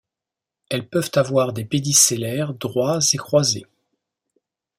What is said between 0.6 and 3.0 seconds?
Elles peuvent avoir des pédicellaires droits